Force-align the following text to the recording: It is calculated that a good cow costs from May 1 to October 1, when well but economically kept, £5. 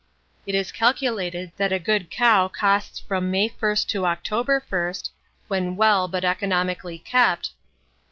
It 0.47 0.55
is 0.55 0.71
calculated 0.71 1.51
that 1.57 1.71
a 1.71 1.77
good 1.77 2.09
cow 2.09 2.47
costs 2.47 2.99
from 2.99 3.29
May 3.29 3.49
1 3.49 3.75
to 3.89 4.07
October 4.07 4.63
1, 4.67 4.93
when 5.47 5.75
well 5.75 6.07
but 6.07 6.25
economically 6.25 6.97
kept, 6.97 7.49
£5. 7.51 7.51